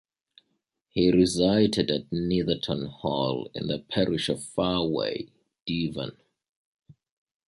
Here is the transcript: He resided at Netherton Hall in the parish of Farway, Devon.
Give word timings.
He 0.89 1.11
resided 1.11 1.91
at 1.91 2.11
Netherton 2.11 2.87
Hall 2.87 3.51
in 3.53 3.67
the 3.67 3.77
parish 3.77 4.29
of 4.29 4.39
Farway, 4.39 5.29
Devon. 5.67 6.17